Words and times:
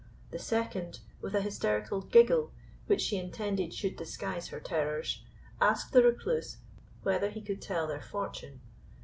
The 0.31 0.39
second, 0.39 0.99
with 1.21 1.35
a 1.35 1.41
hysterical 1.41 2.01
giggle, 2.01 2.51
which 2.87 3.01
she 3.03 3.17
intended 3.17 3.71
should 3.71 3.95
disguise 3.97 4.47
her 4.47 4.59
terrors, 4.59 5.23
asked 5.61 5.93
the 5.93 6.01
Recluse, 6.01 6.57
whether 7.03 7.29
he 7.29 7.43
could 7.43 7.61
tell 7.61 7.85
their 7.85 8.01
fortune. 8.01 8.61